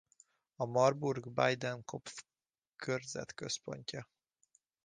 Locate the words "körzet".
2.75-3.33